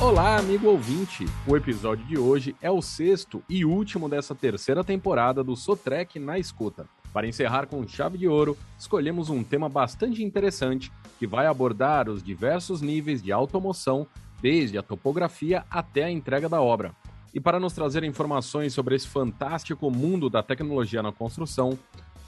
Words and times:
Olá, 0.00 0.36
amigo 0.36 0.68
ouvinte! 0.68 1.26
O 1.44 1.56
episódio 1.56 2.06
de 2.06 2.16
hoje 2.16 2.54
é 2.62 2.70
o 2.70 2.80
sexto 2.80 3.42
e 3.48 3.64
último 3.64 4.08
dessa 4.08 4.32
terceira 4.32 4.84
temporada 4.84 5.42
do 5.42 5.56
Sotrec 5.56 6.20
na 6.20 6.38
Escuta. 6.38 6.86
Para 7.12 7.26
encerrar 7.26 7.66
com 7.66 7.86
chave 7.86 8.16
de 8.16 8.28
ouro, 8.28 8.56
escolhemos 8.78 9.28
um 9.28 9.42
tema 9.42 9.68
bastante 9.68 10.22
interessante 10.22 10.92
que 11.18 11.26
vai 11.26 11.46
abordar 11.46 12.08
os 12.08 12.22
diversos 12.22 12.80
níveis 12.80 13.20
de 13.20 13.32
automoção, 13.32 14.06
desde 14.40 14.78
a 14.78 14.84
topografia 14.84 15.64
até 15.68 16.04
a 16.04 16.10
entrega 16.10 16.48
da 16.48 16.62
obra. 16.62 16.94
E 17.34 17.40
para 17.40 17.58
nos 17.58 17.72
trazer 17.72 18.04
informações 18.04 18.72
sobre 18.72 18.94
esse 18.94 19.08
fantástico 19.08 19.90
mundo 19.90 20.30
da 20.30 20.44
tecnologia 20.44 21.02
na 21.02 21.10
construção, 21.10 21.76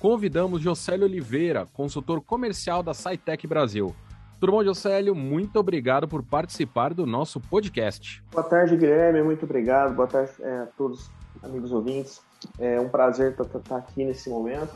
convidamos 0.01 0.61
Jocélio 0.61 1.07
Oliveira, 1.07 1.69
consultor 1.73 2.21
comercial 2.21 2.83
da 2.83 2.93
SciTech 2.93 3.47
Brasil. 3.47 3.95
Tudo 4.41 4.53
bom, 4.53 4.65
Jocélio? 4.65 5.15
Muito 5.15 5.61
obrigado 5.61 6.09
por 6.09 6.23
participar 6.23 6.95
do 6.95 7.05
nosso 7.05 7.39
podcast. 7.39 8.25
Boa 8.33 8.43
tarde, 8.43 8.75
Guilherme. 8.75 9.23
Muito 9.23 9.45
obrigado. 9.45 9.95
Boa 9.95 10.09
tarde 10.09 10.33
é, 10.41 10.61
a 10.61 10.67
todos, 10.79 11.11
amigos 11.43 11.71
ouvintes. 11.73 12.23
É 12.59 12.81
um 12.81 12.89
prazer 12.89 13.37
estar 13.39 13.77
aqui 13.77 14.03
nesse 14.03 14.31
momento 14.31 14.73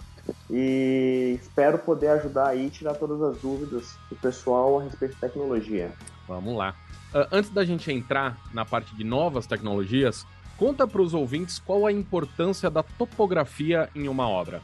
e 0.50 1.38
espero 1.40 1.78
poder 1.78 2.08
ajudar 2.08 2.48
aí 2.48 2.68
tirar 2.68 2.92
todas 2.92 3.22
as 3.22 3.40
dúvidas 3.40 3.96
do 4.10 4.16
pessoal 4.16 4.80
a 4.80 4.82
respeito 4.82 5.14
de 5.14 5.20
tecnologia. 5.22 5.90
Vamos 6.28 6.54
lá. 6.54 6.74
Uh, 7.14 7.26
antes 7.32 7.48
da 7.48 7.64
gente 7.64 7.90
entrar 7.90 8.36
na 8.52 8.66
parte 8.66 8.94
de 8.94 9.02
novas 9.02 9.46
tecnologias, 9.46 10.26
conta 10.58 10.86
para 10.86 11.00
os 11.00 11.14
ouvintes 11.14 11.58
qual 11.58 11.86
a 11.86 11.92
importância 11.92 12.68
da 12.68 12.82
topografia 12.82 13.88
em 13.94 14.08
uma 14.08 14.28
obra. 14.28 14.60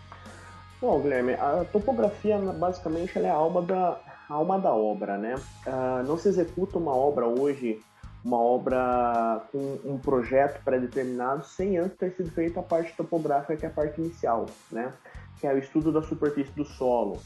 Bom, 0.79 1.01
Guilherme, 1.01 1.33
a 1.35 1.65
topografia 1.73 2.37
basicamente 2.39 3.19
é 3.19 3.31
a 3.31 3.35
alma 3.35 3.63
da, 3.63 3.99
alma 4.31 4.59
da 4.59 4.73
obra, 4.73 5.19
né? 5.19 5.35
Uh, 5.67 6.07
não 6.07 6.17
se 6.17 6.29
executa 6.29 6.79
uma 6.79 6.95
obra 6.95 7.27
hoje, 7.27 7.81
uma 8.25 8.39
obra 8.39 9.43
com 9.51 9.79
um 9.85 9.99
projeto 9.99 10.63
pré-determinado, 10.65 11.45
sem 11.45 11.79
antes 11.79 11.99
ter 11.99 12.13
sido 12.13 12.31
feita 12.31 12.61
a 12.61 12.63
parte 12.63 12.95
topográfica, 12.97 13.57
que 13.57 13.67
é 13.67 13.69
a 13.69 13.73
parte 13.73 14.01
inicial, 14.01 14.47
né? 14.71 14.93
Que 15.41 15.47
é 15.47 15.53
o 15.53 15.59
estudo 15.59 15.91
da 15.91 16.03
superfície 16.03 16.53
do 16.53 16.65
solo. 16.65 17.19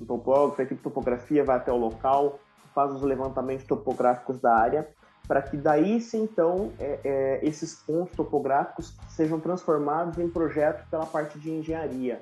O 0.00 0.04
topógrafo, 0.04 0.60
a 0.60 0.64
equipe 0.64 0.78
de 0.78 0.82
topografia 0.82 1.44
vai 1.44 1.56
até 1.56 1.72
o 1.72 1.76
local, 1.76 2.38
faz 2.74 2.92
os 2.92 3.02
levantamentos 3.02 3.66
topográficos 3.66 4.40
da 4.40 4.54
área, 4.54 4.88
para 5.26 5.40
que 5.42 5.56
daí 5.56 6.00
sim, 6.00 6.24
então, 6.24 6.72
é, 6.78 7.00
é, 7.04 7.40
esses 7.42 7.74
pontos 7.74 8.14
topográficos 8.14 8.94
sejam 9.08 9.38
transformados 9.38 10.18
em 10.18 10.28
projetos 10.28 10.84
pela 10.88 11.06
parte 11.06 11.38
de 11.38 11.50
engenharia 11.50 12.20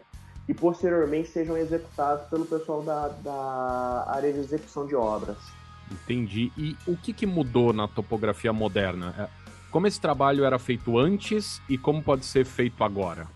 e 0.50 0.54
posteriormente 0.54 1.28
sejam 1.28 1.56
executados 1.56 2.26
pelo 2.28 2.44
pessoal 2.44 2.82
da, 2.82 3.06
da 3.06 4.04
área 4.08 4.32
de 4.32 4.40
execução 4.40 4.84
de 4.84 4.96
obras. 4.96 5.36
Entendi. 5.88 6.50
E 6.58 6.76
o 6.88 6.96
que, 6.96 7.12
que 7.12 7.24
mudou 7.24 7.72
na 7.72 7.86
topografia 7.86 8.52
moderna? 8.52 9.14
É, 9.16 9.28
como 9.70 9.86
esse 9.86 10.00
trabalho 10.00 10.44
era 10.44 10.58
feito 10.58 10.98
antes 10.98 11.62
e 11.68 11.78
como 11.78 12.02
pode 12.02 12.24
ser 12.24 12.44
feito 12.44 12.82
agora? 12.82 13.28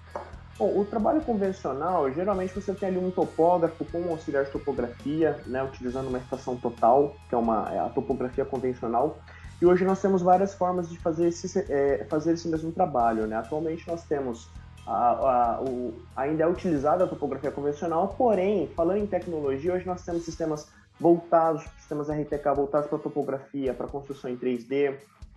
Bom, 0.59 0.81
o 0.81 0.85
trabalho 0.85 1.21
convencional, 1.21 2.13
geralmente 2.13 2.53
você 2.53 2.75
tem 2.75 2.89
ali 2.89 2.99
um 2.99 3.13
topógrafo 3.13 3.85
com 3.85 4.01
um 4.01 4.11
auxiliar 4.11 4.45
de 4.47 4.51
topografia, 4.51 5.41
né, 5.47 5.63
utilizando 5.63 6.09
uma 6.09 6.19
estação 6.19 6.57
total, 6.57 7.15
que 7.29 7.35
é 7.37 7.39
uma, 7.39 7.73
é 7.73 7.79
a 7.79 7.89
topografia 7.91 8.45
convencional. 8.45 9.21
E 9.63 9.67
hoje 9.67 9.85
nós 9.85 10.03
temos 10.03 10.21
várias 10.21 10.53
formas 10.53 10.89
de 10.91 10.99
fazer 10.99 11.29
esse, 11.29 11.65
é, 11.73 12.05
fazer 12.11 12.33
esse 12.33 12.49
mesmo 12.49 12.73
trabalho. 12.73 13.25
Né? 13.29 13.37
Atualmente 13.37 13.87
nós 13.87 14.03
temos 14.03 14.49
a, 14.87 15.11
a, 15.57 15.61
o, 15.63 15.95
ainda 16.17 16.45
é 16.45 16.47
utilizada 16.47 17.05
a 17.05 17.07
topografia 17.07 17.51
convencional, 17.51 18.15
porém, 18.17 18.69
falando 18.77 18.99
em 18.99 19.07
tecnologia, 19.07 19.75
hoje 19.75 19.87
nós 19.87 20.05
temos 20.05 20.25
sistemas 20.25 20.69
voltados, 21.01 21.65
sistemas 21.79 22.09
RTK 22.09 22.55
voltados 22.55 22.89
para 22.89 22.99
topografia, 22.99 23.75
para 23.75 23.87
construção 23.87 24.31
em 24.31 24.37
3D, 24.37 24.95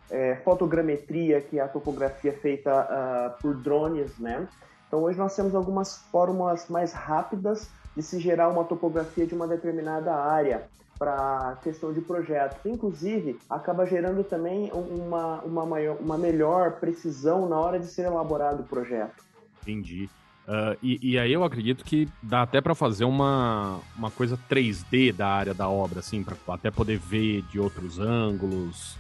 é, 0.10 0.36
fotogrametria, 0.38 1.42
que 1.42 1.60
é 1.60 1.62
a 1.62 1.68
topografia 1.68 2.34
feita 2.34 2.72
uh, 2.72 3.42
por 3.42 3.56
drones, 3.56 4.18
né? 4.18 4.48
Então 4.88 5.04
hoje 5.04 5.18
nós 5.18 5.36
temos 5.36 5.54
algumas 5.54 5.98
formas 6.12 6.70
mais 6.70 6.94
rápidas 6.94 7.70
de 7.96 8.02
se 8.02 8.20
gerar 8.20 8.48
uma 8.50 8.64
topografia 8.64 9.26
de 9.26 9.36
uma 9.36 9.48
determinada 9.48 10.14
área 10.14 10.64
para 10.98 11.58
questão 11.62 11.92
de 11.92 12.02
projetos. 12.02 12.58
Inclusive, 12.66 13.40
acaba 13.50 13.86
gerando 13.86 14.24
também 14.24 14.72
uma, 14.72 15.42
uma, 15.42 15.66
maior, 15.66 15.98
uma 16.00 16.18
melhor 16.18 16.80
precisão 16.80 17.48
na 17.48 17.60
hora 17.60 17.80
de 17.80 17.88
ser 17.88 18.04
elaborado 18.04 18.62
o 18.62 18.66
projeto. 18.66 19.27
Entendi. 19.68 20.10
Uh, 20.48 20.78
e, 20.82 21.12
e, 21.12 21.20
aí 21.20 21.34
eu 21.34 21.44
acredito 21.44 21.84
que 21.84 22.08
dá 22.24 22.44
até 22.44 22.62
para 22.62 22.74
fazer 22.74 23.04
uma, 23.04 23.82
uma 23.98 24.10
coisa 24.10 24.40
3D 24.50 25.12
da 25.12 25.28
área 25.28 25.54
da 25.54 25.68
obra, 25.68 26.00
assim, 26.00 26.24
para 26.24 26.38
até 26.54 26.72
poder 26.72 26.98
ver 26.98 27.42
de 27.52 27.60
outros 27.60 28.00
ângulos, 28.00 28.98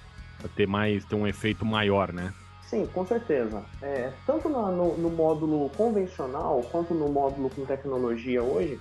ter 0.58 0.68
mais 0.68 1.06
ter 1.06 1.16
um 1.16 1.26
efeito 1.26 1.66
maior, 1.66 2.12
né? 2.12 2.34
Sim, 2.64 2.86
com 2.88 3.06
certeza. 3.06 3.64
É, 3.82 4.12
tanto 4.26 4.50
no, 4.50 4.70
no, 4.76 4.98
no, 4.98 5.10
módulo 5.10 5.70
convencional 5.70 6.62
quanto 6.70 6.94
no 6.94 7.08
módulo 7.08 7.50
com 7.50 7.66
tecnologia 7.66 8.44
hoje, 8.44 8.78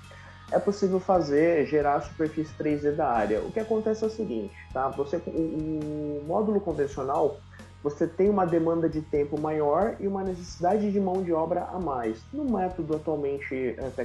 é 0.50 0.58
possível 0.58 0.98
fazer, 0.98 1.66
gerar 1.66 1.94
a 1.94 2.00
superfície 2.00 2.52
3D 2.58 2.96
da 2.96 3.08
área. 3.08 3.40
O 3.42 3.52
que 3.52 3.60
acontece 3.60 4.02
é 4.02 4.08
o 4.08 4.10
seguinte, 4.10 4.54
tá? 4.72 4.88
Você, 4.88 5.18
o, 5.18 5.30
o 5.30 6.24
módulo 6.26 6.60
convencional 6.60 7.38
você 7.86 8.04
tem 8.04 8.28
uma 8.28 8.44
demanda 8.44 8.88
de 8.88 9.00
tempo 9.00 9.40
maior 9.40 9.94
e 10.00 10.08
uma 10.08 10.24
necessidade 10.24 10.90
de 10.90 10.98
mão 10.98 11.22
de 11.22 11.32
obra 11.32 11.68
a 11.72 11.78
mais. 11.78 12.20
No 12.32 12.44
método 12.44 12.96
atualmente 12.96 13.54
é, 13.78 14.04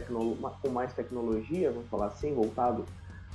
com 0.61 0.69
mais 0.69 0.93
tecnologia, 0.93 1.71
vamos 1.71 1.89
falar 1.89 2.05
assim, 2.05 2.31
voltado 2.31 2.85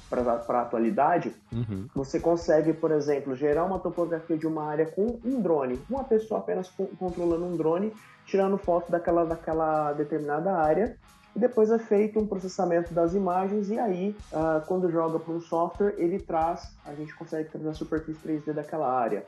para 0.08 0.40
a 0.48 0.62
atualidade, 0.62 1.34
uhum. 1.52 1.88
você 1.92 2.20
consegue, 2.20 2.72
por 2.72 2.92
exemplo, 2.92 3.34
gerar 3.34 3.64
uma 3.64 3.80
topografia 3.80 4.38
de 4.38 4.46
uma 4.46 4.62
área 4.70 4.86
com 4.86 5.18
um 5.24 5.40
drone. 5.40 5.80
Uma 5.90 6.04
pessoa 6.04 6.38
apenas 6.38 6.70
controlando 6.96 7.44
um 7.44 7.56
drone, 7.56 7.92
tirando 8.24 8.56
foto 8.56 8.88
daquela, 8.88 9.24
daquela 9.24 9.94
determinada 9.94 10.52
área. 10.52 10.96
E 11.34 11.40
depois 11.40 11.72
é 11.72 11.78
feito 11.80 12.20
um 12.20 12.26
processamento 12.26 12.94
das 12.94 13.14
imagens 13.14 13.68
e 13.68 13.80
aí, 13.80 14.16
uh, 14.32 14.64
quando 14.68 14.88
joga 14.92 15.18
para 15.18 15.34
um 15.34 15.40
software, 15.40 15.96
ele 15.98 16.20
traz, 16.20 16.72
a 16.84 16.94
gente 16.94 17.12
consegue 17.16 17.48
trazer 17.48 17.68
a 17.68 17.74
superfície 17.74 18.20
3D 18.24 18.52
daquela 18.52 18.88
área. 18.88 19.24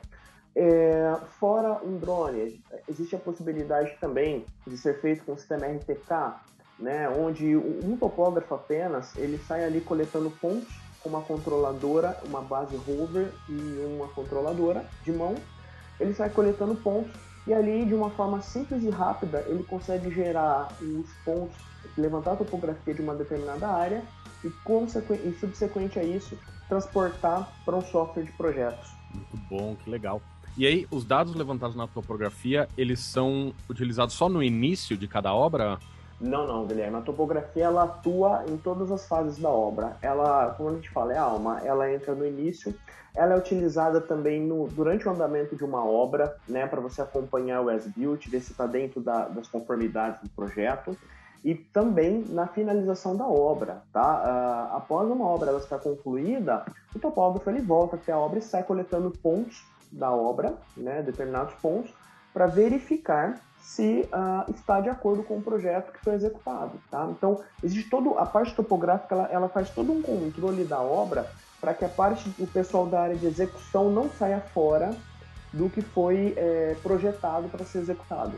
É, 0.55 1.15
fora 1.39 1.79
um 1.83 1.97
drone, 1.97 2.61
existe 2.87 3.15
a 3.15 3.19
possibilidade 3.19 3.95
também 4.01 4.45
de 4.65 4.77
ser 4.77 4.99
feito 4.99 5.23
com 5.23 5.33
o 5.33 5.37
sistema 5.37 5.67
RTK, 5.67 6.35
né, 6.79 7.09
onde 7.09 7.55
um 7.55 7.97
topógrafo 7.97 8.55
apenas 8.55 9.15
ele 9.17 9.37
sai 9.37 9.63
ali 9.63 9.81
coletando 9.81 10.31
pontos 10.31 10.73
com 11.01 11.09
uma 11.09 11.21
controladora, 11.21 12.17
uma 12.25 12.41
base 12.41 12.75
rover 12.75 13.31
e 13.47 13.85
uma 13.95 14.07
controladora 14.09 14.85
de 15.03 15.11
mão. 15.11 15.35
Ele 15.99 16.13
sai 16.13 16.29
coletando 16.29 16.75
pontos 16.75 17.11
e 17.45 17.53
ali 17.53 17.85
de 17.85 17.93
uma 17.93 18.09
forma 18.09 18.41
simples 18.41 18.83
e 18.83 18.89
rápida 18.89 19.43
ele 19.47 19.63
consegue 19.63 20.09
gerar 20.11 20.69
os 20.81 21.11
pontos, 21.25 21.55
levantar 21.97 22.33
a 22.33 22.37
topografia 22.37 22.93
de 22.93 23.01
uma 23.01 23.15
determinada 23.15 23.67
área 23.67 24.03
e, 24.43 24.47
e 24.47 25.33
subsequente 25.39 25.99
a 25.99 26.03
isso 26.03 26.37
transportar 26.67 27.51
para 27.65 27.75
um 27.75 27.81
software 27.81 28.23
de 28.23 28.31
projetos. 28.33 28.91
Muito 29.13 29.37
bom, 29.49 29.75
que 29.75 29.89
legal. 29.89 30.21
E 30.59 30.67
aí, 30.67 30.85
os 30.91 31.05
dados 31.05 31.33
levantados 31.35 31.73
na 31.73 31.87
topografia, 31.87 32.67
eles 32.77 32.99
são 32.99 33.53
utilizados 33.69 34.13
só 34.13 34.27
no 34.27 34.43
início 34.43 34.97
de 34.97 35.07
cada 35.07 35.33
obra? 35.33 35.79
Não, 36.19 36.45
não, 36.45 36.67
Guilherme. 36.67 36.97
A 36.97 37.01
topografia 37.01 37.63
ela 37.63 37.85
atua 37.85 38.43
em 38.45 38.57
todas 38.57 38.91
as 38.91 39.07
fases 39.07 39.39
da 39.39 39.47
obra. 39.47 39.95
Ela, 40.01 40.53
como 40.57 40.71
a 40.71 40.73
gente 40.73 40.89
fala, 40.89 41.13
é 41.13 41.17
alma. 41.17 41.61
Ela 41.63 41.89
entra 41.93 42.13
no 42.13 42.27
início. 42.27 42.75
Ela 43.15 43.35
é 43.35 43.37
utilizada 43.37 44.01
também 44.01 44.41
no, 44.41 44.67
durante 44.67 45.07
o 45.07 45.11
andamento 45.11 45.55
de 45.55 45.63
uma 45.63 45.81
obra, 45.85 46.35
né, 46.45 46.67
para 46.67 46.81
você 46.81 47.01
acompanhar 47.01 47.61
o 47.61 47.69
as-built, 47.69 48.27
ver 48.27 48.41
se 48.41 48.51
está 48.51 48.67
dentro 48.67 48.99
da, 48.99 49.29
das 49.29 49.47
conformidades 49.47 50.21
do 50.21 50.29
projeto. 50.31 50.93
E 51.41 51.55
também 51.55 52.25
na 52.27 52.47
finalização 52.47 53.15
da 53.15 53.25
obra, 53.25 53.81
tá? 53.93 54.69
Uh, 54.73 54.75
após 54.75 55.09
uma 55.09 55.25
obra 55.25 55.51
ela 55.51 55.79
concluída, 55.79 56.65
o 56.93 56.99
topógrafo 56.99 57.49
ele 57.49 57.61
volta 57.61 57.95
até 57.95 58.11
a 58.11 58.19
obra 58.19 58.39
e 58.39 58.41
sai 58.41 58.61
coletando 58.61 59.09
pontos 59.09 59.63
da 59.91 60.11
obra, 60.11 60.55
né, 60.75 61.01
determinados 61.01 61.53
pontos, 61.55 61.91
para 62.33 62.45
verificar 62.45 63.39
se 63.59 64.07
uh, 64.13 64.51
está 64.51 64.79
de 64.79 64.89
acordo 64.89 65.23
com 65.23 65.37
o 65.37 65.41
projeto 65.41 65.91
que 65.91 65.99
foi 65.99 66.13
executado. 66.13 66.79
Tá? 66.89 67.07
Então, 67.11 67.41
existe 67.63 67.89
todo 67.89 68.17
a 68.17 68.25
parte 68.25 68.55
topográfica, 68.55 69.13
ela, 69.13 69.27
ela 69.31 69.49
faz 69.49 69.69
todo 69.69 69.91
um 69.91 70.01
controle 70.01 70.63
da 70.63 70.79
obra 70.79 71.29
para 71.59 71.73
que 71.73 71.83
a 71.83 71.89
parte 71.89 72.31
o 72.39 72.47
pessoal 72.47 72.87
da 72.87 73.01
área 73.01 73.15
de 73.15 73.25
execução 73.25 73.91
não 73.91 74.09
saia 74.09 74.39
fora 74.39 74.95
do 75.51 75.69
que 75.69 75.81
foi 75.81 76.33
é, 76.37 76.75
projetado 76.81 77.49
para 77.49 77.65
ser 77.65 77.79
executado. 77.79 78.33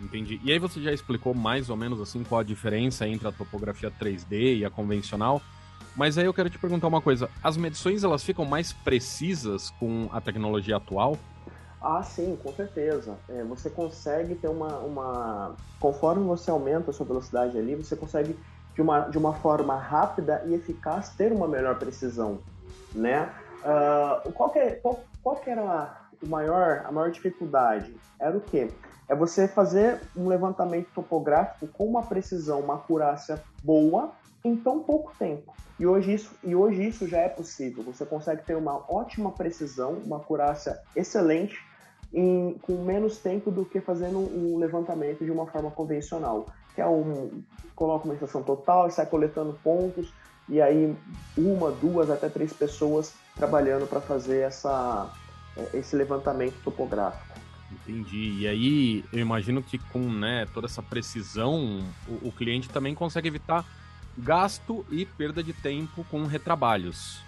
Entendi. 0.00 0.40
E 0.42 0.52
aí 0.52 0.58
você 0.58 0.80
já 0.80 0.92
explicou 0.92 1.34
mais 1.34 1.68
ou 1.68 1.76
menos 1.76 2.00
assim 2.00 2.22
qual 2.24 2.40
a 2.40 2.44
diferença 2.44 3.06
entre 3.06 3.28
a 3.28 3.32
topografia 3.32 3.90
3D 3.90 4.58
e 4.58 4.64
a 4.64 4.70
convencional. 4.70 5.42
Mas 5.96 6.16
aí 6.16 6.24
eu 6.24 6.34
quero 6.34 6.48
te 6.48 6.58
perguntar 6.58 6.86
uma 6.86 7.00
coisa: 7.00 7.28
as 7.42 7.56
medições 7.56 8.04
elas 8.04 8.22
ficam 8.22 8.44
mais 8.44 8.72
precisas 8.72 9.70
com 9.70 10.08
a 10.12 10.20
tecnologia 10.20 10.76
atual? 10.76 11.16
Ah, 11.80 12.02
sim, 12.02 12.38
com 12.42 12.52
certeza. 12.52 13.16
É, 13.28 13.42
você 13.44 13.70
consegue 13.70 14.34
ter 14.34 14.48
uma, 14.48 14.78
uma. 14.78 15.56
Conforme 15.78 16.24
você 16.24 16.50
aumenta 16.50 16.90
a 16.90 16.94
sua 16.94 17.06
velocidade 17.06 17.56
ali, 17.58 17.74
você 17.74 17.96
consegue, 17.96 18.38
de 18.74 18.82
uma, 18.82 19.00
de 19.08 19.16
uma 19.16 19.32
forma 19.32 19.76
rápida 19.76 20.42
e 20.46 20.54
eficaz, 20.54 21.10
ter 21.10 21.32
uma 21.32 21.48
melhor 21.48 21.78
precisão. 21.78 22.38
Né? 22.94 23.30
Uh, 23.60 24.32
qual, 24.32 24.50
que, 24.50 24.58
é, 24.58 24.70
qual, 24.72 25.00
qual 25.22 25.36
que 25.36 25.48
era 25.48 25.96
o 26.22 26.28
maior, 26.28 26.82
a 26.84 26.92
maior 26.92 27.10
dificuldade 27.10 27.94
era 28.18 28.36
o 28.36 28.40
quê? 28.40 28.70
É 29.08 29.14
você 29.14 29.48
fazer 29.48 30.00
um 30.14 30.28
levantamento 30.28 30.88
topográfico 30.94 31.66
com 31.68 31.86
uma 31.86 32.02
precisão, 32.02 32.60
uma 32.60 32.74
acurácia 32.74 33.42
boa 33.62 34.12
em 34.44 34.56
tão 34.56 34.80
pouco 34.80 35.12
tempo. 35.18 35.54
E 35.78 35.86
hoje 35.86 36.14
isso, 36.14 36.30
e 36.44 36.54
hoje 36.54 36.86
isso 36.86 37.08
já 37.08 37.18
é 37.18 37.28
possível. 37.28 37.82
Você 37.84 38.04
consegue 38.04 38.42
ter 38.42 38.56
uma 38.56 38.84
ótima 38.92 39.32
precisão, 39.32 39.94
uma 40.04 40.18
acurácia 40.18 40.78
excelente 40.94 41.58
em, 42.12 42.58
com 42.62 42.84
menos 42.84 43.18
tempo 43.18 43.50
do 43.50 43.64
que 43.64 43.80
fazendo 43.80 44.18
um 44.18 44.58
levantamento 44.58 45.24
de 45.24 45.30
uma 45.30 45.46
forma 45.46 45.70
convencional, 45.70 46.46
que 46.74 46.80
é 46.80 46.86
um 46.86 47.42
coloca 47.74 48.04
uma 48.04 48.12
estação 48.12 48.42
total 48.42 48.90
sai 48.90 49.06
coletando 49.06 49.58
pontos 49.62 50.12
e 50.48 50.60
aí 50.60 50.94
uma, 51.36 51.70
duas, 51.70 52.10
até 52.10 52.28
três 52.28 52.52
pessoas 52.52 53.14
trabalhando 53.36 53.86
para 53.86 54.00
fazer 54.00 54.40
essa, 54.40 55.10
esse 55.72 55.96
levantamento 55.96 56.54
topográfico. 56.62 57.38
Entendi. 57.70 58.40
E 58.40 58.48
aí 58.48 59.04
eu 59.12 59.20
imagino 59.20 59.62
que 59.62 59.78
com 59.78 60.00
né, 60.00 60.46
toda 60.52 60.66
essa 60.66 60.82
precisão, 60.82 61.80
o, 62.06 62.28
o 62.28 62.32
cliente 62.32 62.68
também 62.68 62.94
consegue 62.94 63.28
evitar 63.28 63.64
gasto 64.16 64.84
e 64.90 65.04
perda 65.04 65.42
de 65.42 65.52
tempo 65.52 66.04
com 66.10 66.24
retrabalhos. 66.24 67.22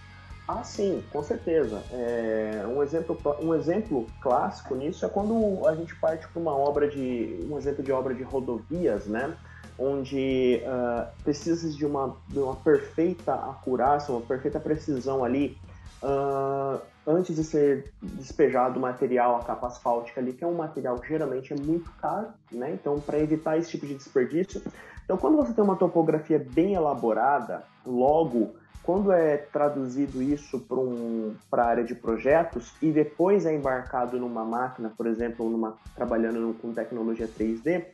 Ah, 0.46 0.64
sim, 0.64 1.02
com 1.10 1.22
certeza. 1.22 1.82
É, 1.92 2.64
um, 2.66 2.82
exemplo, 2.82 3.18
um 3.40 3.54
exemplo 3.54 4.06
clássico 4.20 4.74
nisso 4.74 5.06
é 5.06 5.08
quando 5.08 5.66
a 5.66 5.74
gente 5.74 5.94
parte 5.96 6.26
para 6.28 6.40
uma 6.40 6.54
obra 6.54 6.88
de. 6.88 7.38
um 7.48 7.56
exemplo 7.56 7.82
de 7.82 7.92
obra 7.92 8.12
de 8.12 8.22
rodovias, 8.22 9.06
né? 9.06 9.34
Onde 9.78 10.60
uh, 10.64 11.06
precisa 11.22 11.70
de 11.70 11.86
uma, 11.86 12.16
de 12.28 12.38
uma 12.38 12.56
perfeita 12.56 13.32
acurácia, 13.34 14.12
uma 14.12 14.20
perfeita 14.20 14.60
precisão 14.60 15.24
ali, 15.24 15.56
uh, 16.02 16.80
antes 17.06 17.34
de 17.34 17.42
ser 17.42 17.90
despejado 18.02 18.78
o 18.78 18.82
material, 18.82 19.36
a 19.36 19.44
capa 19.44 19.68
asfáltica 19.68 20.20
ali, 20.20 20.32
que 20.32 20.44
é 20.44 20.46
um 20.46 20.54
material 20.54 20.98
que 20.98 21.08
geralmente 21.08 21.52
é 21.52 21.56
muito 21.56 21.90
caro, 21.92 22.28
né? 22.50 22.72
Então, 22.72 23.00
para 23.00 23.18
evitar 23.18 23.56
esse 23.56 23.70
tipo 23.70 23.86
de 23.86 23.94
desperdício. 23.94 24.60
Então, 25.04 25.16
quando 25.16 25.36
você 25.36 25.52
tem 25.52 25.62
uma 25.62 25.76
topografia 25.76 26.38
bem 26.38 26.74
elaborada, 26.74 27.64
logo 27.84 28.54
quando 28.82 29.12
é 29.12 29.36
traduzido 29.36 30.20
isso 30.20 30.58
para 30.60 30.78
um, 30.78 31.34
a 31.52 31.62
área 31.62 31.84
de 31.84 31.94
projetos 31.94 32.74
e 32.82 32.90
depois 32.90 33.46
é 33.46 33.54
embarcado 33.54 34.18
numa 34.18 34.44
máquina, 34.44 34.92
por 34.96 35.06
exemplo, 35.06 35.48
numa, 35.48 35.76
trabalhando 35.94 36.54
com 36.60 36.72
tecnologia 36.72 37.28
3D, 37.28 37.84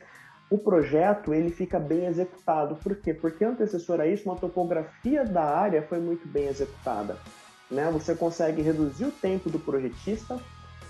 o 0.49 0.57
projeto 0.57 1.31
ele 1.31 1.51
fica 1.51 1.79
bem 1.79 2.07
executado. 2.07 2.75
Por 2.75 2.95
quê? 2.95 3.13
Porque 3.13 3.45
antecessor 3.45 4.01
a 4.01 4.07
isso, 4.07 4.27
uma 4.27 4.35
topografia 4.35 5.23
da 5.23 5.43
área 5.43 5.83
foi 5.83 5.99
muito 5.99 6.27
bem 6.27 6.47
executada. 6.47 7.17
Né? 7.69 7.87
Você 7.91 8.15
consegue 8.15 8.63
reduzir 8.63 9.05
o 9.05 9.11
tempo 9.11 9.47
do 9.47 9.59
projetista 9.59 10.39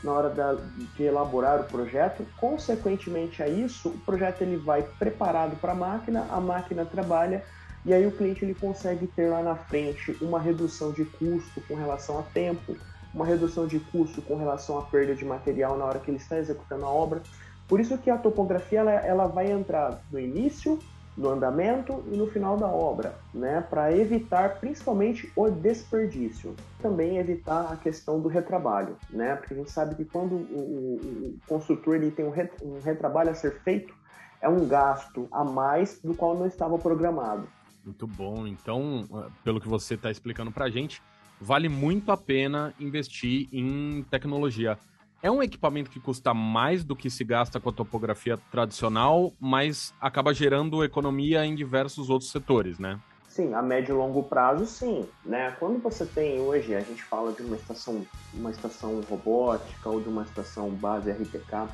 na 0.03 0.11
hora 0.11 0.29
da, 0.29 0.57
de 0.95 1.03
elaborar 1.03 1.61
o 1.61 1.63
projeto. 1.65 2.25
Consequentemente 2.37 3.43
a 3.43 3.47
isso, 3.47 3.89
o 3.89 3.97
projeto 3.99 4.41
ele 4.41 4.57
vai 4.57 4.83
preparado 4.97 5.55
para 5.59 5.73
a 5.73 5.75
máquina, 5.75 6.27
a 6.29 6.39
máquina 6.39 6.85
trabalha 6.85 7.43
e 7.85 7.93
aí 7.93 8.05
o 8.05 8.11
cliente 8.11 8.43
ele 8.43 8.53
consegue 8.53 9.07
ter 9.07 9.29
lá 9.29 9.41
na 9.41 9.55
frente 9.55 10.15
uma 10.21 10.39
redução 10.39 10.91
de 10.91 11.05
custo 11.05 11.61
com 11.67 11.75
relação 11.75 12.19
a 12.19 12.23
tempo, 12.23 12.75
uma 13.13 13.25
redução 13.25 13.65
de 13.65 13.79
custo 13.79 14.21
com 14.21 14.35
relação 14.35 14.77
à 14.77 14.81
perda 14.83 15.15
de 15.15 15.25
material 15.25 15.77
na 15.77 15.85
hora 15.85 15.99
que 15.99 16.11
ele 16.11 16.17
está 16.17 16.37
executando 16.37 16.85
a 16.85 16.89
obra. 16.89 17.21
Por 17.67 17.79
isso 17.79 17.97
que 17.97 18.09
a 18.09 18.17
topografia 18.17 18.79
ela, 18.79 18.91
ela 18.91 19.27
vai 19.27 19.51
entrar 19.51 20.01
no 20.11 20.19
início, 20.19 20.79
no 21.19 21.29
andamento 21.29 22.01
e 22.11 22.15
no 22.15 22.27
final 22.27 22.55
da 22.55 22.67
obra, 22.67 23.13
né, 23.33 23.61
para 23.69 23.95
evitar 23.95 24.57
principalmente 24.59 25.29
o 25.35 25.49
desperdício. 25.49 26.55
Também 26.81 27.17
evitar 27.17 27.71
a 27.71 27.75
questão 27.75 28.21
do 28.21 28.29
retrabalho, 28.29 28.95
né, 29.09 29.35
porque 29.35 29.53
a 29.53 29.57
gente 29.57 29.69
sabe 29.69 29.95
que 29.95 30.05
quando 30.05 30.35
o, 30.35 30.37
o, 30.37 31.27
o 31.27 31.39
construtor 31.45 31.95
ele 31.95 32.09
tem 32.09 32.25
um, 32.25 32.33
um 32.63 32.79
retrabalho 32.79 33.31
a 33.31 33.33
ser 33.33 33.59
feito, 33.59 33.93
é 34.41 34.47
um 34.47 34.65
gasto 34.65 35.27
a 35.29 35.43
mais 35.43 35.99
do 36.01 36.15
qual 36.15 36.37
não 36.37 36.47
estava 36.47 36.77
programado. 36.77 37.45
Muito 37.83 38.07
bom. 38.07 38.47
Então, 38.47 39.05
ah, 39.13 39.27
pelo 39.43 39.59
que 39.59 39.67
você 39.67 39.95
está 39.95 40.09
explicando 40.09 40.51
para 40.51 40.65
a 40.65 40.69
gente, 40.69 41.01
vale 41.41 41.67
muito 41.67 42.13
a 42.13 42.17
pena 42.17 42.73
investir 42.79 43.49
em 43.51 44.05
tecnologia. 44.09 44.77
É 45.21 45.29
um 45.29 45.43
equipamento 45.43 45.89
que 45.89 45.99
custa 45.99 46.33
mais 46.33 46.83
do 46.83 46.95
que 46.95 47.09
se 47.09 47.25
gasta 47.25 47.59
com 47.59 47.69
a 47.69 47.73
topografia 47.73 48.37
tradicional, 48.49 49.33
mas 49.39 49.93
acaba 49.99 50.33
gerando 50.33 50.83
economia 50.83 51.45
em 51.45 51.55
diversos 51.55 52.09
outros 52.09 52.31
setores, 52.31 52.79
né? 52.79 52.97
Sim, 53.27 53.53
a 53.53 53.61
médio 53.61 53.95
e 53.95 53.97
longo 53.97 54.23
prazo, 54.23 54.65
sim. 54.65 55.05
Né? 55.25 55.51
Quando 55.59 55.79
você 55.81 56.05
tem 56.05 56.39
hoje, 56.39 56.73
a 56.73 56.79
gente 56.79 57.03
fala 57.03 57.33
de 57.33 57.43
uma 57.43 57.57
estação, 57.57 58.05
uma 58.33 58.49
estação 58.49 59.01
robótica 59.09 59.89
ou 59.89 60.01
de 60.01 60.07
uma 60.07 60.23
estação 60.23 60.69
base 60.69 61.11
RTK 61.11 61.67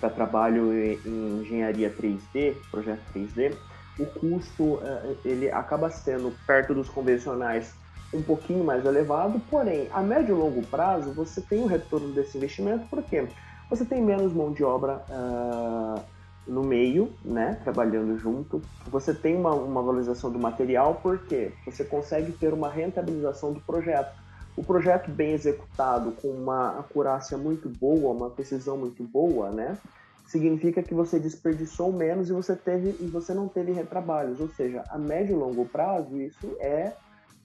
para 0.00 0.08
trabalho 0.08 0.72
em 0.72 1.40
engenharia 1.40 1.90
3D, 1.90 2.54
projeto 2.70 3.02
3D, 3.14 3.54
o 3.98 4.06
custo 4.06 4.80
é, 4.82 5.14
ele 5.24 5.50
acaba 5.50 5.90
sendo 5.90 6.32
perto 6.46 6.72
dos 6.72 6.88
convencionais 6.88 7.74
um 8.12 8.22
pouquinho 8.22 8.64
mais 8.64 8.84
elevado, 8.84 9.40
porém, 9.50 9.88
a 9.92 10.02
médio 10.02 10.36
e 10.36 10.38
longo 10.38 10.66
prazo 10.66 11.12
você 11.12 11.40
tem 11.40 11.62
o 11.62 11.66
retorno 11.66 12.12
desse 12.12 12.36
investimento, 12.36 12.86
porque 12.90 13.26
você 13.70 13.84
tem 13.84 14.02
menos 14.02 14.32
mão 14.32 14.52
de 14.52 14.62
obra 14.62 15.02
uh, 15.08 16.00
no 16.46 16.62
meio, 16.62 17.10
né, 17.24 17.58
trabalhando 17.62 18.18
junto, 18.18 18.60
você 18.86 19.14
tem 19.14 19.36
uma, 19.36 19.54
uma 19.54 19.82
valorização 19.82 20.30
do 20.30 20.38
material, 20.38 21.00
porque 21.02 21.52
você 21.64 21.84
consegue 21.84 22.32
ter 22.32 22.52
uma 22.52 22.68
rentabilização 22.68 23.52
do 23.52 23.60
projeto. 23.60 24.20
O 24.54 24.62
projeto 24.62 25.10
bem 25.10 25.32
executado, 25.32 26.12
com 26.12 26.28
uma 26.28 26.78
acurácia 26.78 27.38
muito 27.38 27.68
boa, 27.68 28.12
uma 28.12 28.28
precisão 28.28 28.76
muito 28.76 29.02
boa, 29.04 29.50
né, 29.50 29.78
significa 30.26 30.82
que 30.82 30.94
você 30.94 31.18
desperdiçou 31.18 31.92
menos 31.92 32.28
e 32.28 32.32
você 32.32 32.54
teve 32.54 32.96
e 33.00 33.06
você 33.06 33.32
não 33.32 33.48
teve 33.48 33.72
retrabalhos, 33.72 34.40
ou 34.40 34.48
seja, 34.48 34.84
a 34.90 34.98
médio 34.98 35.34
e 35.34 35.38
longo 35.38 35.64
prazo 35.66 36.20
isso 36.20 36.56
é 36.60 36.92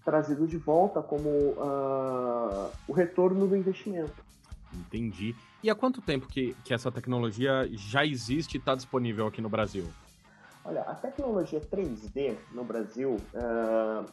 trazido 0.07 0.47
de 0.47 0.55
volta 0.55 1.01
como 1.01 1.27
uh, 1.27 2.71
o 2.87 2.93
retorno 2.93 3.45
do 3.45 3.57
investimento. 3.57 4.23
Entendi. 4.73 5.35
E 5.61 5.69
há 5.69 5.75
quanto 5.75 6.01
tempo 6.01 6.27
que, 6.27 6.55
que 6.63 6.73
essa 6.73 6.89
tecnologia 6.89 7.67
já 7.73 8.05
existe 8.05 8.55
e 8.55 8.57
está 8.57 8.73
disponível 8.73 9.27
aqui 9.27 9.41
no 9.41 9.49
Brasil? 9.49 9.85
Olha, 10.63 10.79
a 10.83 10.95
tecnologia 10.95 11.59
3D 11.59 12.37
no 12.53 12.63
Brasil, 12.63 13.17
uh, 13.33 14.05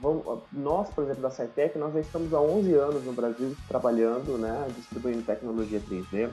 vamos, 0.00 0.42
nós, 0.50 0.88
por 0.88 1.04
exemplo, 1.04 1.20
da 1.20 1.30
SciTech, 1.30 1.76
nós 1.76 1.92
já 1.92 2.00
estamos 2.00 2.32
há 2.32 2.40
11 2.40 2.72
anos 2.72 3.04
no 3.04 3.12
Brasil 3.12 3.54
trabalhando, 3.68 4.38
né, 4.38 4.66
distribuindo 4.74 5.22
tecnologia 5.22 5.80
3D 5.80 6.30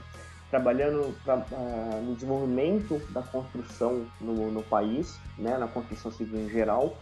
trabalhando 0.49 1.13
pra, 1.25 1.39
uh, 1.51 2.01
no 2.05 2.15
desenvolvimento 2.15 3.01
da 3.11 3.21
construção 3.21 4.05
no, 4.21 4.49
no 4.49 4.63
país, 4.63 5.19
né, 5.37 5.57
na 5.57 5.67
construção 5.67 6.09
civil 6.09 6.39
em 6.39 6.49
geral, 6.49 6.95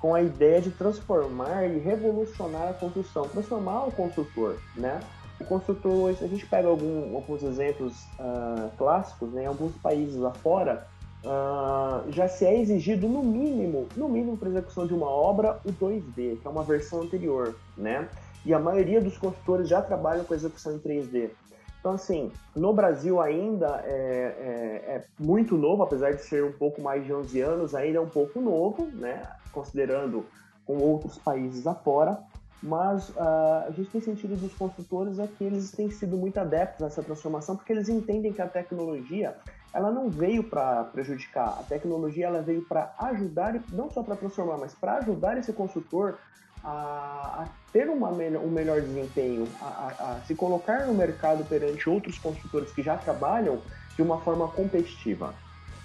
com 0.00 0.14
a 0.14 0.22
ideia 0.22 0.60
de 0.60 0.70
transformar 0.70 1.64
e 1.64 1.78
revolucionar 1.78 2.68
a 2.68 2.74
construção, 2.74 3.28
transformar 3.28 3.86
o 3.86 3.92
construtor, 3.92 4.56
né? 4.74 5.00
O 5.40 5.44
construtor, 5.44 6.10
a 6.10 6.26
gente 6.26 6.46
pega 6.46 6.68
algum, 6.68 7.14
alguns 7.14 7.42
exemplos 7.42 7.92
uh, 8.18 8.70
clássicos, 8.78 9.30
né, 9.32 9.44
em 9.44 9.46
alguns 9.46 9.74
países 9.76 10.22
afora, 10.22 10.86
uh, 11.22 12.10
já 12.10 12.26
se 12.26 12.46
é 12.46 12.58
exigido 12.58 13.06
no 13.06 13.22
mínimo, 13.22 13.86
no 13.96 14.08
mínimo 14.08 14.36
para 14.36 14.48
execução 14.48 14.86
de 14.86 14.94
uma 14.94 15.08
obra, 15.08 15.60
o 15.64 15.72
2D, 15.72 16.40
que 16.40 16.46
é 16.46 16.48
uma 16.48 16.62
versão 16.62 17.02
anterior, 17.02 17.54
né? 17.76 18.08
E 18.46 18.54
a 18.54 18.58
maioria 18.58 19.00
dos 19.00 19.18
construtores 19.18 19.68
já 19.68 19.82
trabalham 19.82 20.24
com 20.24 20.32
execução 20.32 20.76
em 20.76 20.78
3D. 20.78 21.30
Então, 21.86 21.94
assim, 21.94 22.32
no 22.56 22.72
Brasil 22.72 23.20
ainda 23.20 23.80
é, 23.84 23.94
é, 23.94 24.94
é, 24.96 25.04
muito 25.20 25.56
novo, 25.56 25.84
apesar 25.84 26.14
de 26.14 26.24
ser 26.24 26.42
um 26.42 26.50
pouco 26.50 26.82
mais 26.82 27.04
de 27.04 27.14
11 27.14 27.40
anos, 27.40 27.74
ainda 27.76 27.98
é 27.98 28.00
um 28.00 28.08
pouco 28.08 28.40
novo, 28.40 28.86
né? 28.86 29.22
Considerando 29.52 30.26
com 30.64 30.78
outros 30.78 31.16
países 31.16 31.64
afora. 31.64 32.18
Mas 32.60 33.08
uh, 33.10 33.68
a 33.68 33.70
gente 33.70 33.88
tem 33.88 34.00
sentido 34.00 34.34
dos 34.34 34.52
construtores 34.54 35.20
é 35.20 35.28
que 35.28 35.44
eles 35.44 35.70
têm 35.70 35.88
sido 35.88 36.16
muito 36.16 36.38
adeptos 36.38 36.82
a 36.82 36.86
essa 36.88 37.04
transformação, 37.04 37.54
porque 37.54 37.72
eles 37.72 37.88
entendem 37.88 38.32
que 38.32 38.42
a 38.42 38.48
tecnologia 38.48 39.36
ela 39.72 39.92
não 39.92 40.10
veio 40.10 40.42
para 40.42 40.82
prejudicar, 40.84 41.56
a 41.60 41.62
tecnologia 41.62 42.26
ela 42.26 42.42
veio 42.42 42.62
para 42.62 42.92
ajudar, 42.98 43.62
não 43.70 43.88
só 43.92 44.02
para 44.02 44.16
transformar, 44.16 44.58
mas 44.58 44.74
para 44.74 44.96
ajudar 44.96 45.38
esse 45.38 45.52
construtor 45.52 46.18
a, 46.66 47.42
a 47.42 47.48
ter 47.72 47.88
uma 47.88 48.08
um 48.08 48.50
melhor 48.50 48.80
desempenho, 48.80 49.46
a, 49.60 49.64
a, 49.64 50.20
se 50.26 50.34
colocar 50.34 50.86
no 50.86 50.94
mercado 50.94 51.44
perante 51.44 51.88
outros 51.88 52.18
construtores 52.18 52.72
que 52.72 52.82
já 52.82 52.96
trabalham 52.96 53.60
de 53.94 54.02
uma 54.02 54.18
forma 54.20 54.48
competitiva. 54.48 55.32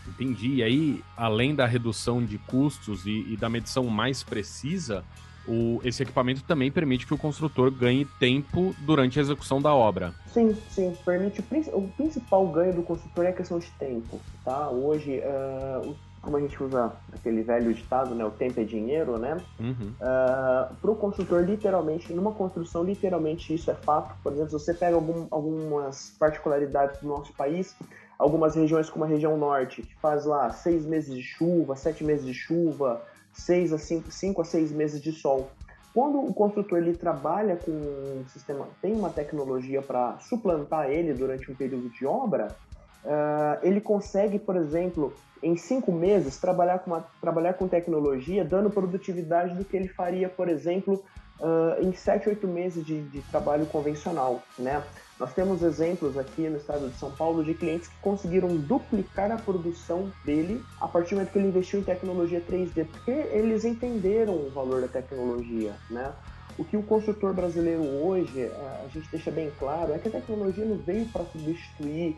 Entendi. 0.07 0.55
E 0.55 0.63
aí, 0.63 1.03
além 1.15 1.53
da 1.53 1.67
redução 1.67 2.25
de 2.25 2.39
custos 2.39 3.05
e, 3.05 3.31
e 3.31 3.37
da 3.37 3.47
medição 3.47 3.85
mais 3.85 4.23
precisa, 4.23 5.05
o, 5.47 5.79
esse 5.83 6.01
equipamento 6.01 6.43
também 6.43 6.71
permite 6.71 7.05
que 7.05 7.13
o 7.13 7.17
construtor 7.17 7.69
ganhe 7.69 8.05
tempo 8.19 8.75
durante 8.79 9.19
a 9.19 9.21
execução 9.21 9.61
da 9.61 9.73
obra. 9.73 10.15
Sim, 10.33 10.57
sim, 10.69 10.97
permite. 11.05 11.43
O 11.73 11.87
principal 11.95 12.47
ganho 12.47 12.73
do 12.73 12.81
construtor 12.81 13.25
é 13.25 13.29
a 13.29 13.33
questão 13.33 13.59
de 13.59 13.69
tempo. 13.71 14.19
Tá? 14.43 14.69
Hoje, 14.69 15.19
uh, 15.19 15.95
como 16.21 16.37
a 16.37 16.39
gente 16.39 16.61
usa 16.61 16.93
aquele 17.11 17.41
velho 17.41 17.73
ditado, 17.73 18.13
né, 18.13 18.23
o 18.23 18.29
tempo 18.29 18.59
é 18.59 18.63
dinheiro, 18.63 19.17
né? 19.17 19.37
Uhum. 19.59 19.89
Uh, 19.89 19.95
ah, 20.01 20.71
para 20.79 20.91
o 20.91 20.95
construtor, 20.95 21.41
literalmente, 21.41 22.13
numa 22.13 22.31
construção, 22.31 22.83
literalmente 22.83 23.53
isso 23.53 23.71
é 23.71 23.73
fato. 23.73 24.13
Por 24.21 24.31
exemplo, 24.31 24.49
se 24.51 24.65
você 24.65 24.73
pega 24.73 24.95
algum, 24.95 25.25
algumas 25.31 26.15
particularidades 26.19 27.01
do 27.01 27.07
nosso 27.07 27.33
país, 27.33 27.75
algumas 28.19 28.55
regiões 28.55 28.89
como 28.89 29.03
a 29.03 29.07
região 29.07 29.35
norte, 29.35 29.81
que 29.81 29.95
faz 29.95 30.25
lá 30.25 30.51
seis 30.51 30.85
meses 30.85 31.15
de 31.15 31.23
chuva, 31.23 31.75
sete 31.75 32.03
meses 32.03 32.25
de 32.25 32.35
chuva, 32.35 33.01
seis 33.33 33.73
a 33.73 33.79
cinco, 33.79 34.11
cinco 34.11 34.41
a 34.41 34.45
seis 34.45 34.71
meses 34.71 35.01
de 35.01 35.11
sol. 35.11 35.49
Quando 35.93 36.19
o 36.19 36.33
construtor 36.33 36.77
ele 36.77 36.93
trabalha 36.93 37.57
com 37.57 37.71
um 37.71 38.23
sistema, 38.27 38.67
tem 38.81 38.93
uma 38.93 39.09
tecnologia 39.09 39.81
para 39.81 40.19
suplantar 40.19 40.89
ele 40.89 41.13
durante 41.13 41.51
um 41.51 41.55
período 41.55 41.89
de 41.89 42.05
obra, 42.05 42.55
uh, 43.05 43.59
ele 43.63 43.81
consegue, 43.81 44.39
por 44.39 44.55
exemplo, 44.55 45.13
em 45.41 45.55
cinco 45.57 45.91
meses, 45.91 46.37
trabalhar 46.37 46.79
com, 46.79 46.91
uma, 46.91 47.05
trabalhar 47.19 47.53
com 47.53 47.67
tecnologia, 47.67 48.45
dando 48.45 48.69
produtividade 48.69 49.55
do 49.55 49.65
que 49.65 49.75
ele 49.75 49.87
faria, 49.87 50.29
por 50.29 50.47
exemplo, 50.47 51.03
uh, 51.39 51.83
em 51.83 51.93
sete, 51.93 52.29
oito 52.29 52.47
meses 52.47 52.85
de, 52.85 53.01
de 53.01 53.21
trabalho 53.23 53.65
convencional, 53.65 54.41
né? 54.57 54.83
Nós 55.19 55.33
temos 55.33 55.61
exemplos 55.61 56.17
aqui 56.17 56.49
no 56.49 56.57
estado 56.57 56.89
de 56.89 56.97
São 56.97 57.11
Paulo 57.11 57.43
de 57.43 57.53
clientes 57.53 57.87
que 57.87 57.95
conseguiram 58.01 58.57
duplicar 58.57 59.31
a 59.31 59.37
produção 59.37 60.11
dele 60.25 60.63
a 60.79 60.87
partir 60.87 61.11
do 61.11 61.17
momento 61.17 61.31
que 61.31 61.37
ele 61.37 61.49
investiu 61.49 61.79
em 61.79 61.83
tecnologia 61.83 62.41
3D, 62.41 62.87
porque 62.87 63.11
eles 63.11 63.63
entenderam 63.63 64.33
o 64.33 64.49
valor 64.49 64.81
da 64.81 64.87
tecnologia, 64.87 65.73
né? 65.91 66.11
O 66.57 66.65
que 66.65 66.75
o 66.75 66.83
construtor 66.83 67.33
brasileiro 67.33 67.83
hoje, 67.83 68.51
a 68.83 68.87
gente 68.87 69.09
deixa 69.11 69.31
bem 69.31 69.51
claro, 69.57 69.93
é 69.93 69.99
que 69.99 70.07
a 70.07 70.11
tecnologia 70.11 70.65
não 70.65 70.77
veio 70.77 71.05
para 71.05 71.23
substituir 71.25 72.17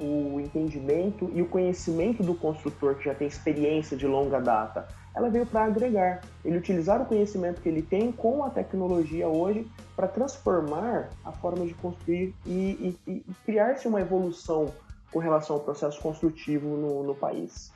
o 0.00 0.40
entendimento 0.40 1.30
e 1.34 1.42
o 1.42 1.46
conhecimento 1.46 2.22
do 2.22 2.34
construtor 2.34 2.96
que 2.96 3.04
já 3.04 3.14
tem 3.14 3.28
experiência 3.28 3.96
de 3.96 4.06
longa 4.06 4.40
data. 4.40 4.88
Ela 5.14 5.28
veio 5.28 5.44
para 5.44 5.64
agregar, 5.64 6.20
ele 6.44 6.56
utilizar 6.56 7.02
o 7.02 7.04
conhecimento 7.04 7.60
que 7.60 7.68
ele 7.68 7.82
tem 7.82 8.12
com 8.12 8.44
a 8.44 8.50
tecnologia 8.50 9.28
hoje 9.28 9.66
para 9.96 10.06
transformar 10.08 11.10
a 11.24 11.32
forma 11.32 11.66
de 11.66 11.74
construir 11.74 12.34
e, 12.46 12.96
e, 13.06 13.12
e 13.12 13.24
criar-se 13.44 13.86
uma 13.88 14.00
evolução 14.00 14.72
com 15.12 15.18
relação 15.18 15.56
ao 15.56 15.62
processo 15.62 16.00
construtivo 16.00 16.76
no, 16.76 17.02
no 17.02 17.14
país. 17.14 17.72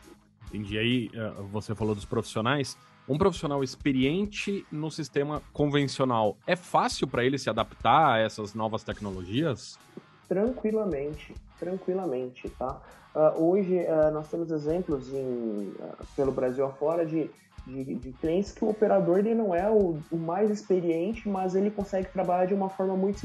Entendi. 0.49 0.79
Aí 0.79 1.11
eh, 1.13 1.33
você 1.51 1.75
falou 1.75 1.95
dos 1.95 2.05
profissionais. 2.05 2.79
Um 3.09 3.19
profissional 3.19 3.63
experiente 3.63 4.65
no 4.73 4.91
sistema 4.91 5.43
convencional, 5.53 6.39
é 6.47 6.57
fácil 6.57 7.07
para 7.07 7.23
ele 7.23 7.37
se 7.37 7.51
adaptar 7.51 8.15
a 8.15 8.19
essas 8.19 8.55
novas 8.55 8.83
tecnologias? 8.83 9.79
Tranquilamente, 10.27 11.35
tranquilamente, 11.65 12.49
tá? 12.51 12.81
Uh, 13.15 13.43
hoje 13.43 13.77
uh, 13.77 14.13
nós 14.13 14.29
temos 14.29 14.51
exemplos 14.51 15.09
em, 15.13 15.73
uh, 15.79 15.97
pelo 16.15 16.33
Brasil 16.33 16.65
afora 16.67 17.07
de, 17.07 17.31
de, 17.67 17.95
de, 17.95 18.13
clientes 18.13 18.53
que 18.53 18.65
o 18.65 18.69
operador 18.69 19.19
ele 19.19 19.35
não 19.35 19.55
é 19.55 19.71
o, 19.71 19.99
o, 20.11 20.17
mais 20.17 20.51
experiente, 20.51 21.29
mas 21.29 21.55
ele 21.55 21.71
consegue 21.71 22.09
trabalhar 22.09 22.47
de 22.47 22.55
uma 22.55 22.69
forma 22.69 22.97
muito 22.97 23.21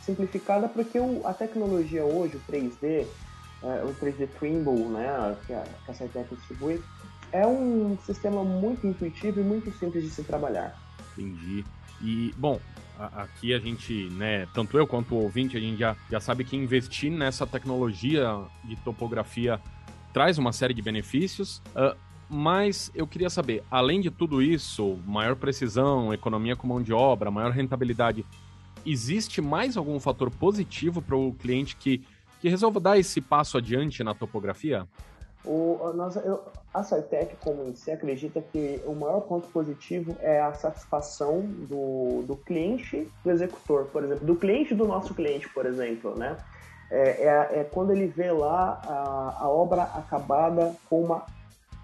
simplificada 0.00 0.68
porque 0.68 0.98
o, 0.98 1.20
a 1.24 1.32
tecnologia 1.32 2.04
hoje, 2.04 2.36
o 2.36 2.52
3D, 2.52 3.06
o 3.62 4.04
3D 4.04 4.28
Trimble, 4.38 4.84
né, 4.88 5.36
que 5.46 5.52
a, 5.52 5.62
que 5.62 6.18
a 6.18 6.22
distribui, 6.22 6.82
é 7.30 7.46
um 7.46 7.96
sistema 8.04 8.42
muito 8.42 8.86
intuitivo 8.86 9.40
e 9.40 9.42
muito 9.42 9.70
simples 9.78 10.04
de 10.04 10.10
se 10.10 10.22
trabalhar. 10.22 10.78
Entendi. 11.16 11.64
E, 12.00 12.34
bom, 12.36 12.58
aqui 12.98 13.52
a 13.52 13.58
gente, 13.58 14.08
né, 14.10 14.46
tanto 14.54 14.78
eu 14.78 14.86
quanto 14.86 15.14
o 15.14 15.22
ouvinte, 15.22 15.56
a 15.56 15.60
gente 15.60 15.78
já, 15.78 15.96
já 16.10 16.20
sabe 16.20 16.44
que 16.44 16.56
investir 16.56 17.10
nessa 17.10 17.46
tecnologia 17.46 18.40
de 18.64 18.76
topografia 18.76 19.60
traz 20.12 20.38
uma 20.38 20.52
série 20.52 20.72
de 20.72 20.80
benefícios. 20.80 21.60
Uh, 21.74 21.96
mas 22.28 22.90
eu 22.94 23.06
queria 23.06 23.28
saber, 23.28 23.62
além 23.70 24.00
de 24.00 24.10
tudo 24.10 24.40
isso, 24.40 24.98
maior 25.06 25.36
precisão, 25.36 26.14
economia 26.14 26.56
com 26.56 26.66
mão 26.66 26.80
de 26.80 26.92
obra, 26.92 27.30
maior 27.30 27.50
rentabilidade, 27.50 28.24
existe 28.86 29.40
mais 29.40 29.76
algum 29.76 29.98
fator 30.00 30.30
positivo 30.30 31.02
para 31.02 31.16
o 31.16 31.32
cliente 31.34 31.76
que, 31.76 32.02
que 32.40 32.48
resolva 32.48 32.80
dar 32.80 32.98
esse 32.98 33.20
passo 33.20 33.58
adiante 33.58 34.02
na 34.02 34.14
topografia? 34.14 34.86
O, 35.44 35.92
nós, 35.94 36.16
eu, 36.16 36.42
a 36.72 36.82
Cytec, 36.82 37.36
como 37.36 37.64
em 37.64 37.74
si, 37.74 37.90
acredita 37.90 38.40
que 38.40 38.80
o 38.86 38.94
maior 38.94 39.20
ponto 39.20 39.46
positivo 39.48 40.16
é 40.20 40.40
a 40.40 40.54
satisfação 40.54 41.42
do, 41.42 42.22
do 42.22 42.36
cliente 42.36 43.10
do 43.22 43.30
executor, 43.30 43.86
por 43.86 44.02
exemplo, 44.02 44.26
do 44.26 44.34
cliente 44.36 44.74
do 44.74 44.86
nosso 44.86 45.14
cliente, 45.14 45.48
por 45.50 45.66
exemplo, 45.66 46.18
né? 46.18 46.36
É, 46.90 47.26
é, 47.26 47.60
é 47.60 47.64
quando 47.64 47.92
ele 47.92 48.06
vê 48.06 48.32
lá 48.32 48.80
a, 48.86 49.44
a, 49.44 49.48
obra 49.48 49.82
acabada 49.82 50.74
com 50.88 51.02
uma 51.02 51.26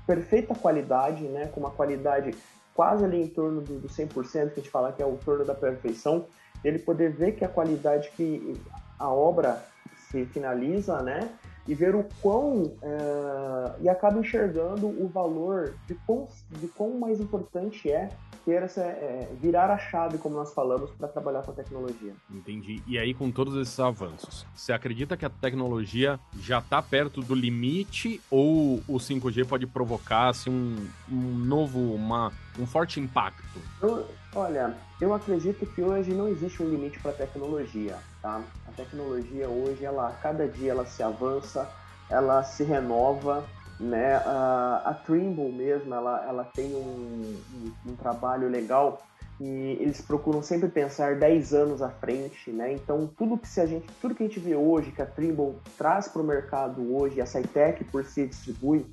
perfeita 0.06 0.54
qualidade, 0.54 1.22
né? 1.24 1.46
Com 1.48 1.60
uma 1.60 1.70
qualidade 1.70 2.34
quase 2.74 3.04
ali 3.04 3.22
em 3.22 3.28
torno 3.28 3.60
do, 3.60 3.78
do 3.78 3.88
100%, 3.88 4.12
que 4.12 4.38
a 4.38 4.46
gente 4.56 4.70
fala 4.70 4.92
que 4.92 5.02
é 5.02 5.06
o 5.06 5.18
torno 5.18 5.44
da 5.44 5.54
perfeição, 5.54 6.26
ele 6.64 6.78
poder 6.78 7.12
ver 7.12 7.32
que 7.32 7.44
a 7.44 7.48
qualidade 7.48 8.10
que 8.16 8.58
a 8.98 9.08
obra 9.08 9.62
se 10.10 10.24
finaliza, 10.26 11.02
né? 11.02 11.30
E 11.66 11.74
ver 11.74 11.94
o 11.94 12.04
quão. 12.20 12.72
É, 12.82 13.82
e 13.82 13.88
acaba 13.88 14.18
enxergando 14.18 14.86
o 14.86 15.08
valor 15.08 15.74
de 15.86 15.94
quão, 16.06 16.28
de 16.50 16.66
quão 16.68 16.98
mais 16.98 17.20
importante 17.20 17.90
é 17.90 18.08
ter 18.44 18.62
essa. 18.62 18.82
É, 18.82 19.28
virar 19.40 19.70
a 19.70 19.78
chave, 19.78 20.18
como 20.18 20.36
nós 20.36 20.52
falamos, 20.52 20.90
para 20.90 21.08
trabalhar 21.08 21.42
com 21.42 21.50
a 21.52 21.54
tecnologia. 21.54 22.14
Entendi. 22.30 22.82
E 22.86 22.98
aí, 22.98 23.14
com 23.14 23.30
todos 23.30 23.54
esses 23.56 23.78
avanços, 23.78 24.46
você 24.54 24.72
acredita 24.72 25.16
que 25.16 25.24
a 25.24 25.30
tecnologia 25.30 26.18
já 26.38 26.58
está 26.58 26.82
perto 26.82 27.20
do 27.20 27.34
limite 27.34 28.20
ou 28.30 28.82
o 28.88 28.96
5G 28.96 29.46
pode 29.46 29.66
provocar 29.66 30.28
assim, 30.28 30.50
um, 30.50 30.88
um 31.10 31.34
novo, 31.38 31.94
uma, 31.94 32.32
um 32.58 32.66
forte 32.66 33.00
impacto? 33.00 33.60
Eu, 33.82 34.06
olha, 34.34 34.76
eu 35.00 35.14
acredito 35.14 35.66
que 35.66 35.82
hoje 35.82 36.12
não 36.12 36.28
existe 36.28 36.62
um 36.62 36.68
limite 36.68 36.98
para 37.00 37.10
a 37.10 37.14
tecnologia, 37.14 37.96
tá? 38.20 38.42
A 38.70 38.76
tecnologia 38.76 39.48
hoje, 39.48 39.84
ela, 39.84 40.12
cada 40.22 40.46
dia 40.46 40.70
ela 40.70 40.86
se 40.86 41.02
avança, 41.02 41.68
ela 42.08 42.42
se 42.44 42.62
renova, 42.62 43.44
né? 43.80 44.14
A, 44.16 44.82
a 44.86 44.94
Trimble 44.94 45.50
mesmo, 45.50 45.92
ela, 45.92 46.24
ela 46.28 46.44
tem 46.44 46.74
um, 46.74 47.36
um, 47.54 47.90
um 47.90 47.96
trabalho 47.96 48.48
legal 48.48 49.02
e 49.40 49.78
eles 49.80 50.00
procuram 50.00 50.42
sempre 50.42 50.68
pensar 50.68 51.16
10 51.16 51.54
anos 51.54 51.82
à 51.82 51.88
frente, 51.88 52.50
né? 52.50 52.72
Então 52.72 53.10
tudo 53.16 53.38
que 53.38 53.48
se 53.48 53.60
a 53.60 53.66
gente, 53.66 53.86
tudo 54.00 54.14
que 54.14 54.22
a 54.22 54.26
gente 54.26 54.38
vê 54.38 54.54
hoje 54.54 54.92
que 54.92 55.02
a 55.02 55.06
Trimble 55.06 55.56
traz 55.76 56.06
para 56.06 56.20
o 56.22 56.24
mercado 56.24 56.94
hoje, 56.94 57.20
a 57.20 57.26
Cytec 57.26 57.82
por 57.84 58.04
si 58.04 58.26
distribui, 58.26 58.86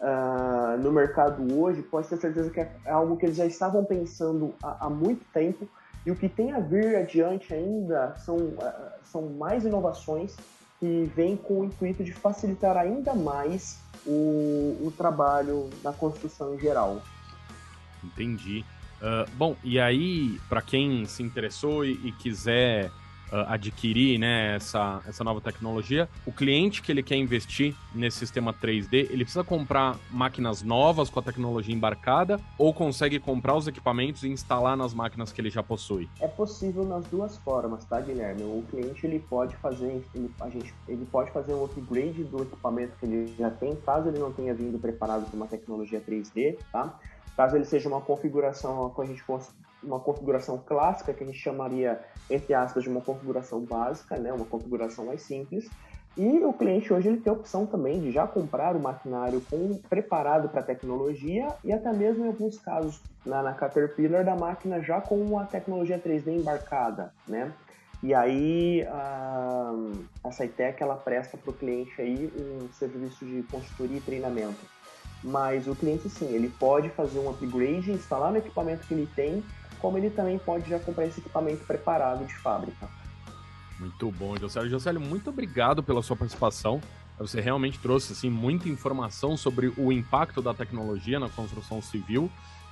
uh, 0.00 0.78
no 0.78 0.90
mercado 0.92 1.42
hoje, 1.58 1.82
pode 1.82 2.08
ter 2.08 2.16
certeza 2.16 2.50
que 2.50 2.60
é 2.60 2.70
algo 2.86 3.16
que 3.16 3.26
eles 3.26 3.36
já 3.36 3.46
estavam 3.46 3.84
pensando 3.84 4.54
há, 4.62 4.86
há 4.86 4.90
muito 4.90 5.24
tempo. 5.32 5.68
E 6.04 6.10
o 6.10 6.16
que 6.16 6.28
tem 6.28 6.52
a 6.52 6.60
vir 6.60 6.96
adiante 6.96 7.52
ainda 7.52 8.14
são, 8.16 8.36
uh, 8.36 8.90
são 9.04 9.28
mais 9.30 9.64
inovações 9.64 10.36
que 10.78 11.10
vêm 11.14 11.36
com 11.36 11.60
o 11.60 11.64
intuito 11.64 12.02
de 12.02 12.12
facilitar 12.12 12.76
ainda 12.76 13.14
mais 13.14 13.78
o, 14.06 14.78
o 14.82 14.92
trabalho 14.96 15.68
da 15.82 15.92
construção 15.92 16.54
em 16.54 16.58
geral. 16.58 17.02
Entendi. 18.02 18.64
Uh, 19.00 19.30
bom, 19.36 19.56
e 19.62 19.78
aí, 19.78 20.40
para 20.48 20.62
quem 20.62 21.04
se 21.04 21.22
interessou 21.22 21.84
e, 21.84 21.92
e 22.04 22.12
quiser 22.12 22.90
adquirir 23.48 24.18
né, 24.18 24.56
essa, 24.56 25.00
essa 25.06 25.24
nova 25.24 25.40
tecnologia, 25.40 26.08
o 26.26 26.32
cliente 26.32 26.82
que 26.82 26.90
ele 26.90 27.02
quer 27.02 27.16
investir 27.16 27.74
nesse 27.94 28.18
sistema 28.18 28.52
3D, 28.52 29.10
ele 29.10 29.24
precisa 29.24 29.44
comprar 29.44 29.96
máquinas 30.10 30.62
novas 30.62 31.08
com 31.10 31.20
a 31.20 31.22
tecnologia 31.22 31.74
embarcada 31.74 32.40
ou 32.58 32.72
consegue 32.74 33.18
comprar 33.18 33.54
os 33.56 33.66
equipamentos 33.66 34.22
e 34.22 34.28
instalar 34.28 34.76
nas 34.76 34.92
máquinas 34.94 35.32
que 35.32 35.40
ele 35.40 35.50
já 35.50 35.62
possui? 35.62 36.08
É 36.20 36.28
possível 36.28 36.84
nas 36.84 37.04
duas 37.06 37.36
formas, 37.38 37.84
tá, 37.84 38.00
Guilherme? 38.00 38.42
O 38.42 38.64
cliente 38.70 39.06
ele 39.06 39.18
pode 39.18 39.56
fazer, 39.56 40.02
ele, 40.14 40.30
a 40.40 40.48
gente, 40.48 40.74
ele 40.88 41.06
pode 41.06 41.30
fazer 41.30 41.54
um 41.54 41.64
upgrade 41.64 42.24
do 42.24 42.42
equipamento 42.42 42.96
que 42.98 43.06
ele 43.06 43.34
já 43.38 43.50
tem, 43.50 43.76
caso 43.76 44.08
ele 44.08 44.18
não 44.18 44.32
tenha 44.32 44.54
vindo 44.54 44.78
preparado 44.78 45.30
com 45.30 45.36
uma 45.36 45.46
tecnologia 45.46 46.00
3D, 46.00 46.58
tá? 46.72 46.98
Caso 47.36 47.56
ele 47.56 47.64
seja 47.64 47.88
uma 47.88 48.00
configuração, 48.00 48.92
a 48.96 49.04
gente 49.04 49.22
uma 49.82 50.00
configuração 50.00 50.58
clássica, 50.58 51.12
que 51.12 51.22
a 51.22 51.26
gente 51.26 51.38
chamaria, 51.38 52.00
entre 52.28 52.54
aspas, 52.54 52.82
de 52.82 52.88
uma 52.88 53.00
configuração 53.00 53.60
básica, 53.60 54.16
né, 54.16 54.32
uma 54.32 54.46
configuração 54.46 55.06
mais 55.06 55.22
simples. 55.22 55.68
E 56.16 56.44
o 56.44 56.52
cliente 56.52 56.92
hoje 56.92 57.08
ele 57.08 57.20
tem 57.20 57.32
a 57.32 57.36
opção 57.36 57.66
também 57.66 58.00
de 58.00 58.10
já 58.10 58.26
comprar 58.26 58.74
o 58.74 58.80
maquinário 58.80 59.40
com, 59.48 59.80
preparado 59.88 60.48
para 60.48 60.60
a 60.60 60.64
tecnologia 60.64 61.54
e 61.64 61.72
até 61.72 61.92
mesmo 61.92 62.24
em 62.24 62.28
alguns 62.28 62.58
casos 62.58 63.00
na, 63.24 63.42
na 63.42 63.54
Caterpillar 63.54 64.24
da 64.24 64.34
máquina 64.34 64.82
já 64.82 65.00
com 65.00 65.38
a 65.38 65.44
tecnologia 65.44 65.98
3D 65.98 66.28
embarcada, 66.28 67.12
né? 67.28 67.52
E 68.02 68.14
aí 68.14 68.82
a, 68.88 69.72
a 70.24 70.32
Cytec 70.32 70.82
ela 70.82 70.96
presta 70.96 71.36
para 71.36 71.50
o 71.50 71.54
cliente 71.54 72.00
aí 72.00 72.32
um 72.34 72.72
serviço 72.72 73.24
de 73.24 73.42
consultoria 73.44 73.98
e 73.98 74.00
treinamento. 74.00 74.58
Mas 75.22 75.68
o 75.68 75.76
cliente 75.76 76.08
sim, 76.08 76.34
ele 76.34 76.48
pode 76.48 76.88
fazer 76.90 77.18
um 77.18 77.28
upgrade, 77.28 77.92
instalar 77.92 78.32
no 78.32 78.38
equipamento 78.38 78.86
que 78.86 78.94
ele 78.94 79.08
tem 79.14 79.44
como 79.80 79.98
ele 79.98 80.10
também 80.10 80.38
pode 80.38 80.68
já 80.68 80.78
comprar 80.78 81.06
esse 81.06 81.20
equipamento 81.20 81.64
preparado 81.64 82.26
de 82.26 82.34
fábrica. 82.36 82.88
Muito 83.78 84.10
bom, 84.10 84.36
Josélio. 84.36 84.68
Josélio, 84.68 85.00
muito 85.00 85.30
obrigado 85.30 85.82
pela 85.82 86.02
sua 86.02 86.16
participação. 86.16 86.80
Você 87.18 87.40
realmente 87.40 87.78
trouxe 87.78 88.12
assim 88.12 88.30
muita 88.30 88.68
informação 88.68 89.36
sobre 89.36 89.72
o 89.76 89.92
impacto 89.92 90.40
da 90.40 90.54
tecnologia 90.54 91.20
na 91.20 91.28
construção 91.28 91.82
civil 91.82 92.30